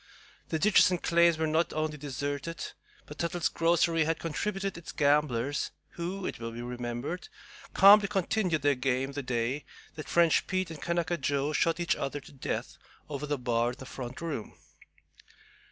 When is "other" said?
11.95-12.19